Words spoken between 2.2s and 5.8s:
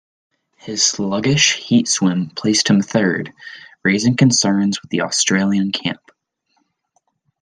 placed him third, raising concerns within the Australian